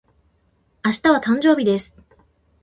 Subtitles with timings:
[0.83, 1.95] 明日は、誕生日です。